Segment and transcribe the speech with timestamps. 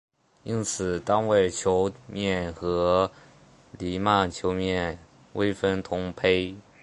[0.41, 3.11] 因此单位球面和
[3.77, 4.97] 黎曼球面
[5.33, 6.57] 微分同胚。